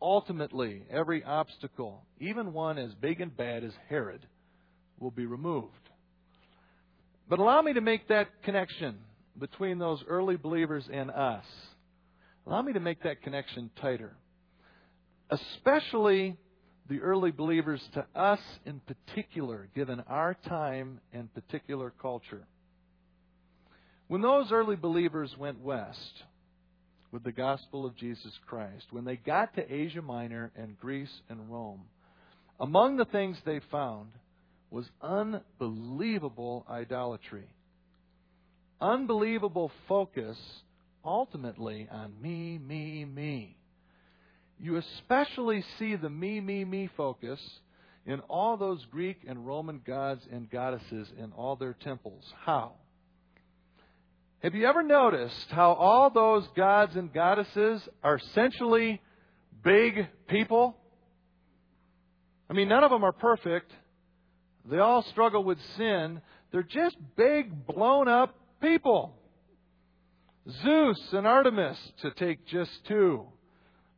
[0.00, 4.26] ultimately every obstacle, even one as big and bad as Herod,
[4.98, 5.72] will be removed.
[7.28, 8.98] But allow me to make that connection
[9.38, 11.44] between those early believers and us.
[12.46, 14.16] Allow me to make that connection tighter.
[15.28, 16.36] Especially
[16.88, 22.46] the early believers to us in particular, given our time and particular culture.
[24.08, 26.22] When those early believers went west
[27.10, 31.50] with the gospel of Jesus Christ, when they got to Asia Minor and Greece and
[31.50, 31.82] Rome,
[32.60, 34.10] among the things they found
[34.70, 37.48] was unbelievable idolatry.
[38.80, 40.36] Unbelievable focus
[41.04, 43.56] ultimately on me, me, me.
[44.58, 47.40] You especially see the me, me, me focus
[48.06, 52.24] in all those Greek and Roman gods and goddesses in all their temples.
[52.44, 52.74] How?
[54.46, 59.02] Have you ever noticed how all those gods and goddesses are essentially
[59.64, 60.76] big people?
[62.48, 63.72] I mean, none of them are perfect.
[64.70, 66.20] They all struggle with sin.
[66.52, 69.16] They're just big, blown up people.
[70.62, 73.24] Zeus and Artemis, to take just two.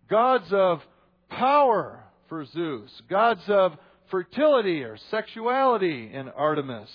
[0.09, 0.81] Gods of
[1.29, 2.91] power for Zeus.
[3.11, 3.73] Gods of
[4.11, 6.89] fertility or sexuality in Artemis.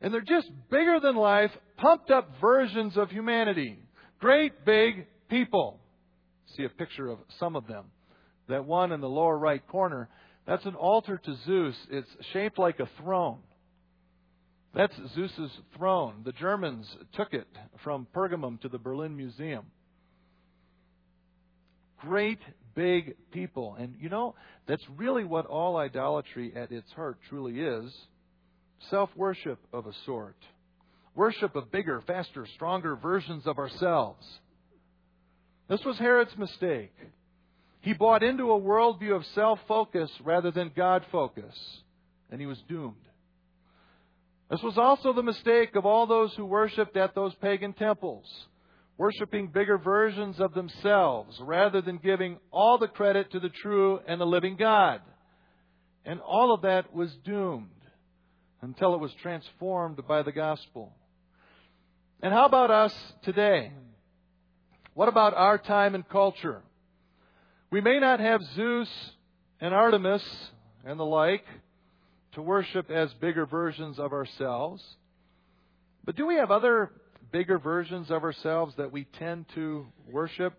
[0.00, 3.78] And they're just bigger than life, pumped up versions of humanity.
[4.18, 5.80] Great big people.
[6.56, 7.86] See a picture of some of them.
[8.48, 10.08] That one in the lower right corner,
[10.46, 11.76] that's an altar to Zeus.
[11.90, 13.38] It's shaped like a throne.
[14.74, 16.22] That's Zeus's throne.
[16.24, 17.48] The Germans took it
[17.82, 19.66] from Pergamum to the Berlin Museum.
[22.00, 22.38] Great
[22.74, 23.76] big people.
[23.78, 24.34] And you know,
[24.66, 27.92] that's really what all idolatry at its heart truly is
[28.88, 30.36] self worship of a sort.
[31.14, 34.24] Worship of bigger, faster, stronger versions of ourselves.
[35.68, 36.94] This was Herod's mistake.
[37.80, 41.54] He bought into a worldview of self focus rather than God focus,
[42.30, 42.94] and he was doomed.
[44.50, 48.24] This was also the mistake of all those who worshiped at those pagan temples,
[48.98, 54.20] worshiping bigger versions of themselves rather than giving all the credit to the true and
[54.20, 55.00] the living God.
[56.04, 57.79] And all of that was doomed
[58.62, 60.92] until it was transformed by the gospel.
[62.22, 63.72] And how about us today?
[64.94, 66.62] What about our time and culture?
[67.70, 68.90] We may not have Zeus
[69.60, 70.22] and Artemis
[70.84, 71.44] and the like
[72.32, 74.82] to worship as bigger versions of ourselves.
[76.04, 76.90] But do we have other
[77.32, 80.54] bigger versions of ourselves that we tend to worship?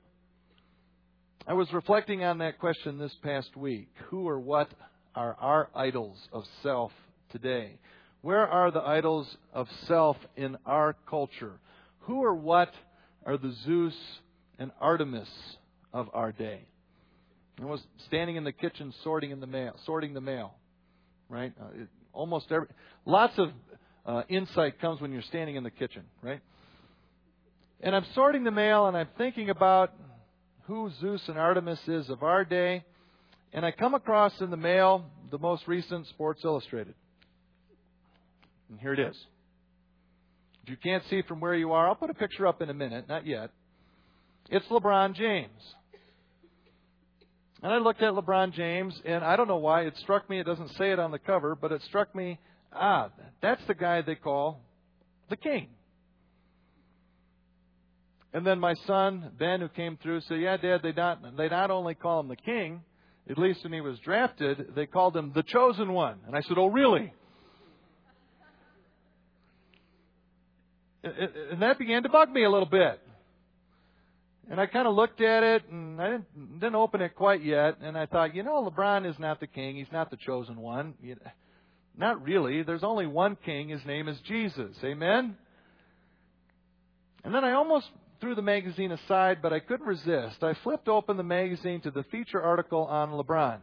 [1.48, 3.90] I was reflecting on that question this past week.
[4.10, 4.70] Who or what
[5.16, 6.92] are our idols of self
[7.32, 7.80] today?
[8.22, 11.54] Where are the idols of self in our culture?
[12.02, 12.72] Who or what
[13.26, 13.96] are the Zeus
[14.60, 15.30] and Artemis
[15.94, 16.62] of our day?
[17.60, 20.56] I was standing in the kitchen sorting in the mail, sorting the mail
[21.32, 21.54] right?
[21.60, 22.68] Uh, it, almost every,
[23.06, 23.50] lots of
[24.06, 26.42] uh, insight comes when you're standing in the kitchen, right?
[27.80, 29.94] And I'm sorting the mail and I'm thinking about
[30.64, 32.84] who Zeus and Artemis is of our day,
[33.54, 36.94] and I come across in the mail the most recent Sports Illustrated.
[38.72, 39.16] And here it is.
[40.64, 42.74] If you can't see from where you are, I'll put a picture up in a
[42.74, 43.52] minute, not yet.
[44.50, 45.62] It's LeBron James.
[47.62, 50.40] And I looked at LeBron James, and I don't know why it struck me.
[50.40, 52.40] It doesn't say it on the cover, but it struck me.
[52.74, 53.10] Ah,
[53.42, 54.62] that's the guy they call
[55.30, 55.68] the king.
[58.34, 61.70] And then my son Ben, who came through, said, "Yeah, Dad, they not they not
[61.70, 62.82] only call him the king,
[63.30, 66.58] at least when he was drafted, they called him the chosen one." And I said,
[66.58, 67.14] "Oh, really?"
[71.04, 73.00] And that began to bug me a little bit.
[74.50, 77.78] And I kind of looked at it, and I didn't didn't open it quite yet.
[77.82, 80.94] And I thought, you know, LeBron is not the king; he's not the chosen one.
[81.98, 82.64] Not really.
[82.64, 83.70] There's only one king.
[83.70, 84.76] His name is Jesus.
[84.84, 85.38] Amen.
[87.24, 87.88] And then I almost
[88.20, 90.44] threw the magazine aside, but I couldn't resist.
[90.44, 93.60] I flipped open the magazine to the feature article on LeBron,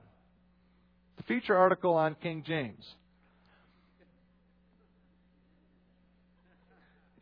[1.16, 2.84] the feature article on King James.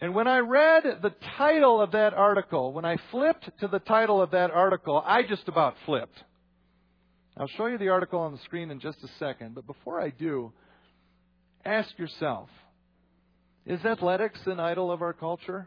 [0.01, 4.21] And when I read the title of that article, when I flipped to the title
[4.21, 6.23] of that article, I just about flipped.
[7.37, 10.11] I'll show you the article on the screen in just a second, but before I
[10.11, 10.53] do,
[11.65, 12.49] ask yourself
[13.67, 15.67] is athletics an idol of our culture?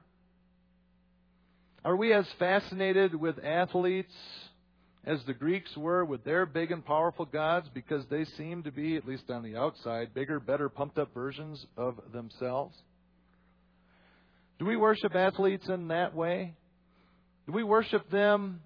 [1.84, 4.14] Are we as fascinated with athletes
[5.04, 8.96] as the Greeks were with their big and powerful gods because they seem to be,
[8.96, 12.76] at least on the outside, bigger, better, pumped up versions of themselves?
[14.60, 16.54] Do we worship athletes in that way?
[17.48, 18.62] Do we worship them,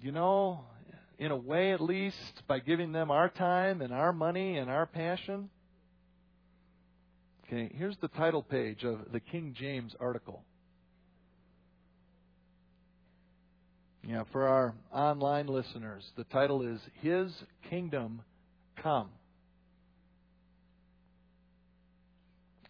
[0.00, 0.60] you know,
[1.18, 4.86] in a way at least, by giving them our time and our money and our
[4.86, 5.50] passion?
[7.46, 10.44] Okay, here's the title page of the King James article.
[14.06, 17.32] Yeah, for our online listeners, the title is His
[17.68, 18.22] Kingdom
[18.82, 19.08] Come.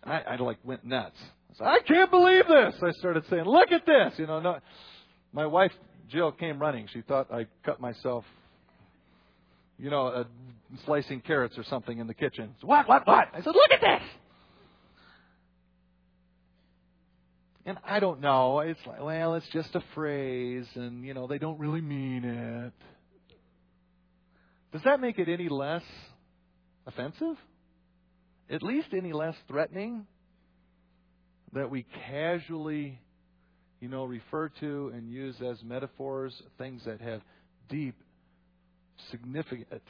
[0.02, 1.18] I, I like went nuts.
[1.60, 2.74] I, I can't believe this.
[2.82, 4.58] I started saying, "Look at this!" You know, no,
[5.32, 5.72] my wife
[6.08, 6.88] Jill came running.
[6.92, 8.24] She thought I cut myself,
[9.78, 10.24] you know, uh,
[10.84, 12.54] slicing carrots or something in the kitchen.
[12.60, 12.88] So, what?
[12.88, 13.06] What?
[13.06, 13.28] What?
[13.32, 14.08] I said, "Look at this!"
[17.66, 18.60] And I don't know.
[18.60, 22.72] It's like, well, it's just a phrase, and you know, they don't really mean it.
[24.72, 25.82] Does that make it any less
[26.86, 27.36] offensive?
[28.48, 30.06] At least any less threatening?
[31.52, 32.98] That we casually,
[33.80, 37.20] you know, refer to and use as metaphors things that have
[37.68, 37.94] deep,
[39.10, 39.82] significant.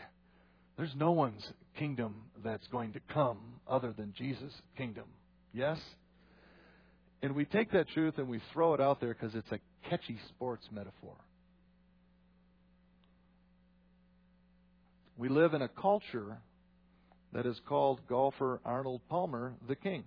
[0.77, 1.47] There's no one's
[1.79, 3.39] kingdom that's going to come
[3.69, 5.05] other than Jesus' kingdom.
[5.53, 5.79] Yes?
[7.23, 9.59] And we take that truth and we throw it out there because it's a
[9.89, 11.17] catchy sports metaphor.
[15.19, 16.39] We live in a culture
[17.35, 20.05] that has called golfer Arnold Palmer the king.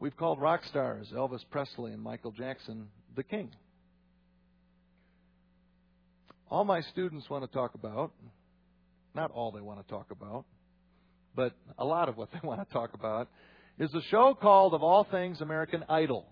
[0.00, 3.50] We've called rock stars Elvis Presley and Michael Jackson the king.
[6.50, 8.12] All my students want to talk about,
[9.14, 10.46] not all they want to talk about,
[11.36, 13.28] but a lot of what they want to talk about,
[13.78, 16.24] is a show called, of all things, American Idol.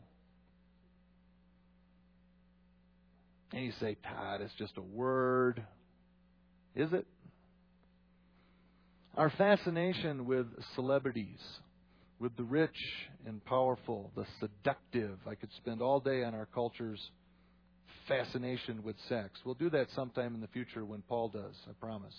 [3.52, 5.62] And you say, Todd, it's just a word.
[6.74, 7.06] Is it?
[9.14, 11.38] Our fascination with celebrities
[12.18, 12.76] with the rich
[13.26, 15.18] and powerful, the seductive.
[15.28, 17.00] I could spend all day on our culture's
[18.08, 19.38] fascination with sex.
[19.44, 22.14] We'll do that sometime in the future when Paul does, I promise.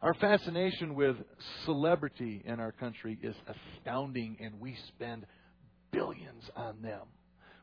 [0.00, 1.16] Our fascination with
[1.64, 3.34] celebrity in our country is
[3.82, 5.26] astounding, and we spend
[5.90, 7.02] billions on them.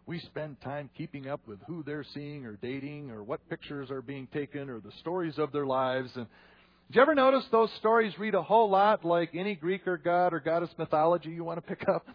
[0.05, 4.01] We spend time keeping up with who they're seeing or dating or what pictures are
[4.01, 6.11] being taken or the stories of their lives.
[6.15, 6.27] And
[6.87, 10.33] did you ever notice those stories read a whole lot like any Greek or god
[10.33, 12.05] or goddess mythology you want to pick up?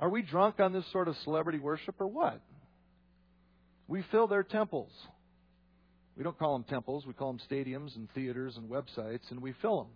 [0.00, 2.40] Are we drunk on this sort of celebrity worship or what?
[3.86, 4.90] We fill their temples.
[6.16, 9.54] We don't call them temples, we call them stadiums and theaters and websites, and we
[9.62, 9.92] fill them.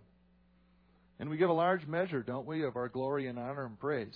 [1.19, 4.15] And we give a large measure, don't we, of our glory and honor and praise.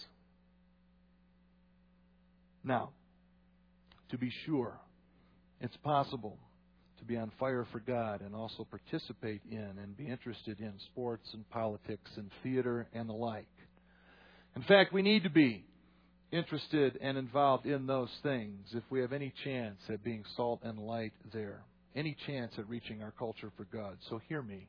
[2.64, 2.92] Now,
[4.10, 4.80] to be sure,
[5.60, 6.38] it's possible
[7.00, 11.28] to be on fire for God and also participate in and be interested in sports
[11.34, 13.48] and politics and theater and the like.
[14.56, 15.64] In fact, we need to be
[16.32, 20.80] interested and involved in those things if we have any chance at being salt and
[20.80, 21.62] light there,
[21.96, 23.98] any chance at reaching our culture for God.
[24.10, 24.68] So hear me.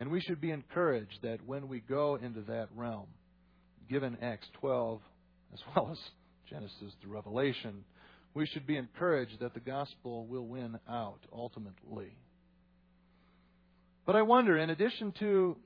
[0.00, 3.06] And we should be encouraged that when we go into that realm,
[3.90, 5.00] given Acts 12
[5.52, 5.98] as well as
[6.48, 7.84] Genesis through Revelation,
[8.38, 12.16] we should be encouraged that the gospel will win out ultimately.
[14.06, 15.56] But I wonder, in addition to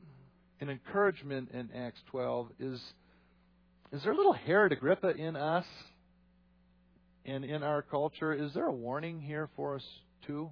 [0.60, 2.80] an encouragement in Acts 12, is,
[3.92, 5.66] is there a little Herod Agrippa in us?
[7.24, 9.84] and in our culture, is there a warning here for us
[10.26, 10.50] too?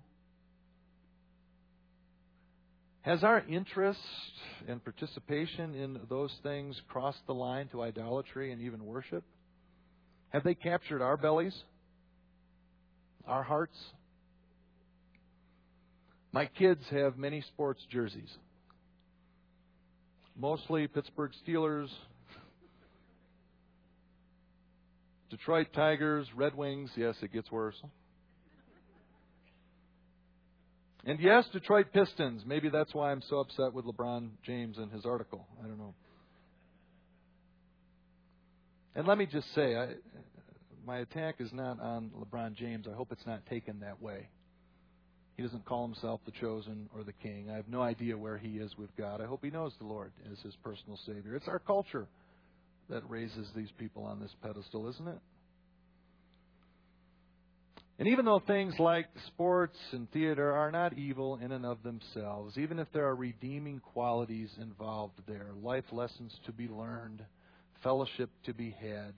[3.03, 3.99] Has our interest
[4.69, 9.25] and participation in those things crossed the line to idolatry and even worship?
[10.29, 11.55] Have they captured our bellies?
[13.31, 13.77] Our hearts?
[16.33, 18.29] My kids have many sports jerseys.
[20.37, 21.89] Mostly Pittsburgh Steelers,
[25.31, 26.91] Detroit Tigers, Red Wings.
[26.97, 27.81] Yes, it gets worse.
[31.05, 32.43] And yes, Detroit Pistons.
[32.45, 35.47] Maybe that's why I'm so upset with LeBron James and his article.
[35.63, 35.95] I don't know.
[38.97, 39.91] And let me just say, I,
[40.87, 42.87] my attack is not on LeBron James.
[42.91, 44.29] I hope it's not taken that way.
[45.37, 47.49] He doesn't call himself the chosen or the king.
[47.51, 49.21] I have no idea where he is with God.
[49.21, 51.35] I hope he knows the Lord as his personal Savior.
[51.35, 52.07] It's our culture
[52.91, 55.19] that raises these people on this pedestal, isn't it?
[57.99, 62.57] And even though things like sports and theater are not evil in and of themselves,
[62.57, 67.23] even if there are redeeming qualities involved there, life lessons to be learned,
[67.83, 69.13] fellowship to be had,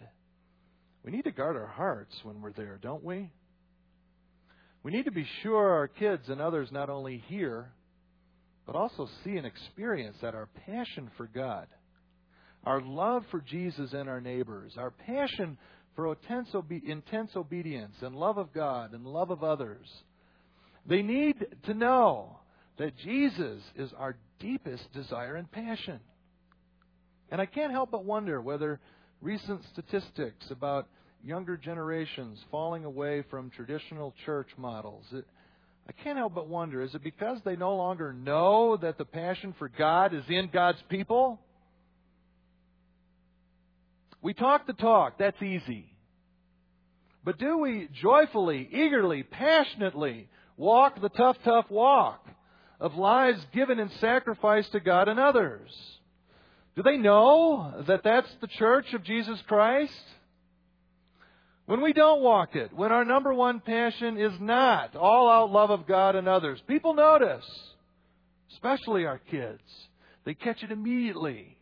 [1.05, 3.31] we need to guard our hearts when we're there, don't we?
[4.83, 7.73] We need to be sure our kids and others not only hear,
[8.67, 11.67] but also see and experience that our passion for God,
[12.65, 15.59] our love for Jesus and our neighbors, our passion
[15.95, 19.87] for intense obedience and love of God and love of others.
[20.87, 22.39] They need to know
[22.79, 26.01] that Jesus is our deepest desire and passion.
[27.31, 28.81] And I can't help but wonder whether
[29.23, 30.89] recent statistics about
[31.25, 35.25] younger generations falling away from traditional church models, it,
[35.89, 39.55] I can't help but wonder is it because they no longer know that the passion
[39.59, 41.41] for God is in God's people?
[44.21, 45.89] We talk the talk, that's easy.
[47.25, 52.27] But do we joyfully, eagerly, passionately walk the tough, tough walk
[52.81, 55.71] of lives given in sacrifice to God and others?
[56.75, 60.03] Do they know that that's the church of Jesus Christ?
[61.67, 65.71] When we don't walk it, when our number one passion is not all out love
[65.71, 67.45] of God and others, people notice,
[68.53, 69.63] especially our kids.
[70.25, 71.57] They catch it immediately.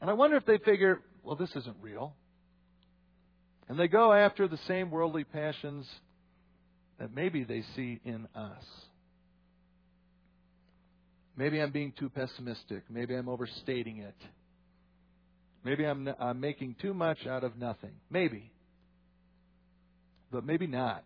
[0.00, 2.14] And I wonder if they figure, well, this isn't real.
[3.68, 5.86] And they go after the same worldly passions
[6.98, 8.64] that maybe they see in us.
[11.36, 12.84] Maybe I'm being too pessimistic.
[12.88, 14.16] Maybe I'm overstating it.
[15.64, 17.92] Maybe I'm, I'm making too much out of nothing.
[18.10, 18.50] Maybe.
[20.30, 21.04] But maybe not.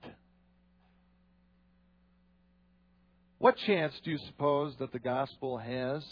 [3.38, 6.04] What chance do you suppose that the gospel has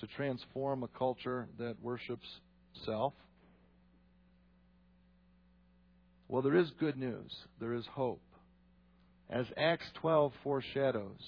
[0.00, 2.26] to transform a culture that worships
[2.84, 3.14] self?
[6.28, 7.34] Well, there is good news.
[7.58, 8.22] There is hope.
[9.30, 11.20] As Acts 12 foreshadows,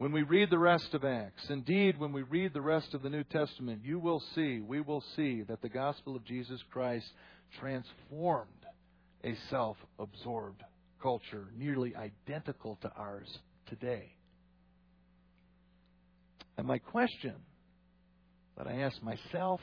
[0.00, 3.10] when we read the rest of Acts, indeed, when we read the rest of the
[3.10, 7.04] New Testament, you will see, we will see that the gospel of Jesus Christ
[7.60, 8.48] transformed
[9.22, 10.62] a self absorbed
[11.02, 13.28] culture nearly identical to ours
[13.68, 14.14] today.
[16.56, 17.34] And my question
[18.56, 19.60] that I ask myself,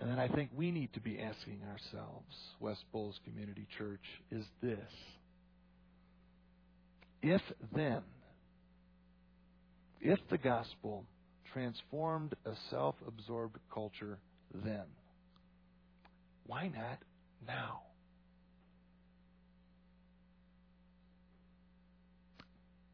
[0.00, 4.46] and then I think we need to be asking ourselves, West Bowles Community Church, is
[4.62, 4.78] this.
[7.20, 7.42] If
[7.76, 8.00] then,
[10.04, 11.04] if the gospel
[11.52, 14.18] transformed a self absorbed culture
[14.54, 14.84] then,
[16.46, 16.98] why not
[17.46, 17.80] now?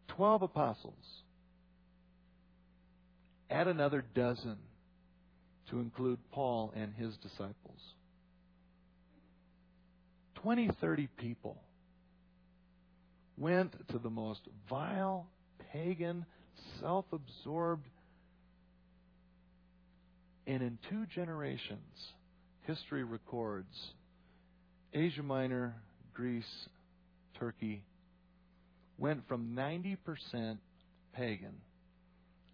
[0.08, 0.94] Twelve apostles.
[3.50, 4.56] Add another dozen
[5.70, 7.80] to include Paul and his disciples.
[10.36, 11.56] 20, 30 people
[13.36, 15.26] went to the most vile,
[15.72, 16.24] pagan,
[16.80, 17.86] self absorbed,
[20.46, 22.12] and in two generations,
[22.66, 23.92] history records
[24.92, 25.74] Asia Minor,
[26.14, 26.68] Greece,
[27.38, 27.82] Turkey
[28.98, 30.58] went from 90%
[31.14, 31.54] pagan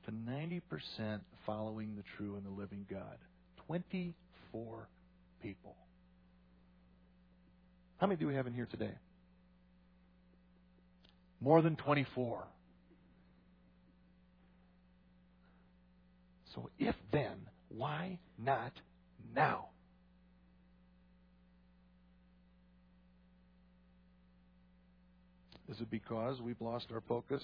[0.05, 3.19] to 90% following the true and the living God.
[3.67, 4.89] 24
[5.43, 5.75] people.
[7.99, 8.95] How many do we have in here today?
[11.41, 12.45] More than 24.
[16.57, 17.37] So if then,
[17.69, 18.73] why not
[19.35, 19.67] now?
[25.69, 27.43] Is it because we've lost our focus?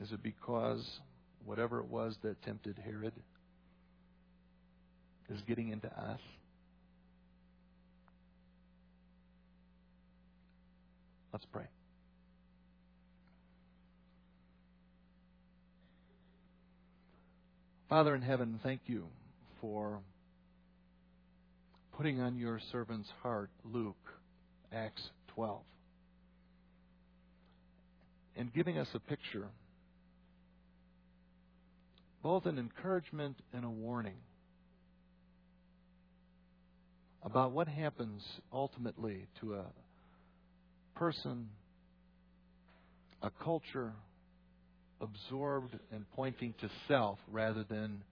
[0.00, 0.84] Is it because
[1.46, 3.14] whatever it was that tempted Herod
[5.30, 6.20] is getting into us?
[11.32, 11.64] Let's pray.
[17.92, 19.04] Father in heaven, thank you
[19.60, 20.00] for
[21.94, 24.14] putting on your servant's heart Luke,
[24.72, 25.60] Acts 12,
[28.34, 29.48] and giving us a picture,
[32.22, 34.16] both an encouragement and a warning
[37.22, 39.66] about what happens ultimately to a
[40.94, 41.50] person,
[43.22, 43.92] a culture
[45.02, 48.02] absorbed and pointing to self rather than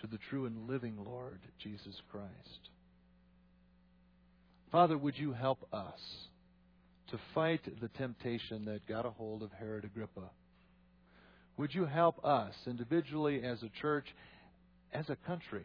[0.00, 2.68] to the true and living Lord, Jesus Christ.
[4.70, 6.00] Father, would you help us
[7.10, 10.30] to fight the temptation that got a hold of Herod Agrippa?
[11.56, 14.06] Would you help us individually as a church,
[14.92, 15.64] as a country,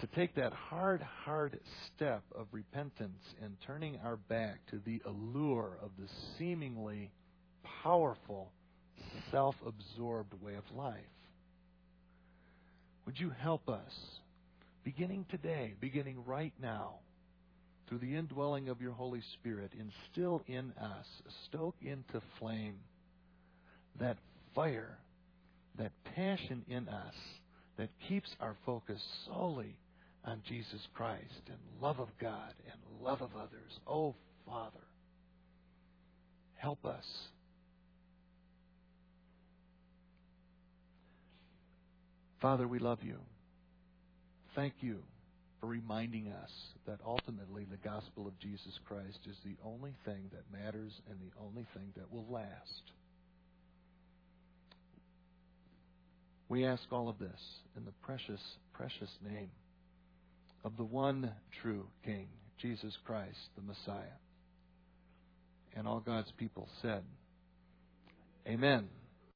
[0.00, 1.60] to take that hard, hard
[1.94, 6.08] step of repentance and turning our back to the allure of the
[6.38, 7.12] seemingly
[7.82, 8.50] powerful,
[9.30, 10.96] self absorbed way of life.
[13.06, 13.92] Would you help us,
[14.84, 16.94] beginning today, beginning right now,
[17.88, 21.06] through the indwelling of your Holy Spirit, instill in us,
[21.46, 22.76] stoke into flame
[24.00, 24.16] that
[24.54, 24.98] fire,
[25.78, 27.14] that passion in us
[27.76, 29.76] that keeps our focus solely
[30.24, 33.80] on Jesus Christ and love of God and love of others.
[33.86, 34.14] Oh,
[34.46, 34.86] Father,
[36.56, 37.04] help us.
[42.42, 43.18] Father, we love you.
[44.56, 44.98] Thank you
[45.60, 46.50] for reminding us
[46.88, 51.32] that ultimately the gospel of Jesus Christ is the only thing that matters and the
[51.40, 52.82] only thing that will last.
[56.48, 57.40] We ask all of this
[57.76, 58.40] in the precious,
[58.72, 59.50] precious name
[60.64, 61.30] of the one
[61.62, 62.26] true King,
[62.60, 64.18] Jesus Christ, the Messiah.
[65.76, 67.04] And all God's people said,
[68.48, 68.88] Amen.